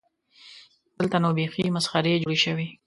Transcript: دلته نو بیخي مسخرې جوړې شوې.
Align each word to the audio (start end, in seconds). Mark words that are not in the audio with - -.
دلته 0.97 1.17
نو 1.23 1.29
بیخي 1.37 1.63
مسخرې 1.75 2.21
جوړې 2.23 2.37
شوې. 2.45 2.67